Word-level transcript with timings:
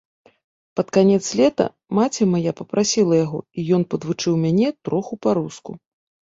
Пад 0.79 0.87
канец 0.95 1.19
лета 1.39 1.67
маці 1.99 2.27
мая 2.33 2.51
папрасіла 2.63 3.21
яго, 3.25 3.39
і 3.59 3.69
ён 3.79 3.87
падвучыў 3.95 4.43
мяне 4.49 4.67
троху 4.85 5.23
па-руску. 5.29 5.71